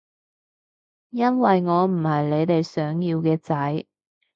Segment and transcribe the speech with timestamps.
[1.11, 3.85] 因為我唔係你哋想要嘅仔